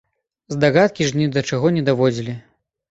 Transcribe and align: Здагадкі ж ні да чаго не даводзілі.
Здагадкі 0.53 1.07
ж 1.11 1.21
ні 1.21 1.29
да 1.37 1.47
чаго 1.51 1.77
не 1.79 1.87
даводзілі. 1.93 2.41